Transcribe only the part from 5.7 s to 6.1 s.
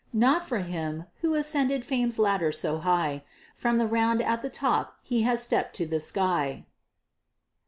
to the